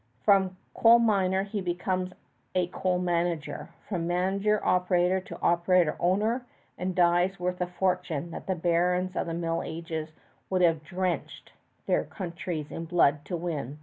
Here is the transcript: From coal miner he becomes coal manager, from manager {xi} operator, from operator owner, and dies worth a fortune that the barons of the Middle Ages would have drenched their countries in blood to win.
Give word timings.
From 0.23 0.57
coal 0.73 0.97
miner 0.97 1.43
he 1.43 1.61
becomes 1.61 2.11
coal 2.71 2.97
manager, 2.97 3.69
from 3.87 4.07
manager 4.07 4.57
{xi} 4.63 4.65
operator, 4.65 5.21
from 5.21 5.37
operator 5.43 5.95
owner, 5.99 6.43
and 6.75 6.95
dies 6.95 7.39
worth 7.39 7.61
a 7.61 7.67
fortune 7.67 8.31
that 8.31 8.47
the 8.47 8.55
barons 8.55 9.15
of 9.15 9.27
the 9.27 9.35
Middle 9.35 9.61
Ages 9.61 10.09
would 10.49 10.63
have 10.63 10.83
drenched 10.83 11.51
their 11.85 12.03
countries 12.03 12.71
in 12.71 12.85
blood 12.85 13.23
to 13.25 13.37
win. 13.37 13.77